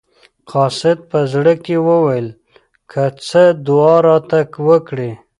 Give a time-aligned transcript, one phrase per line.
[0.51, 2.27] قاصد په زړه کې وویل
[2.91, 5.11] که څه دعا راته وکړي.